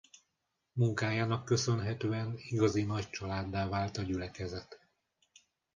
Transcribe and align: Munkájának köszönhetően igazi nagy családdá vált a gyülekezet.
Munkájának 0.73 1.45
köszönhetően 1.45 2.33
igazi 2.37 2.83
nagy 2.83 3.09
családdá 3.09 3.69
vált 3.69 3.97
a 3.97 4.01
gyülekezet. 4.01 4.79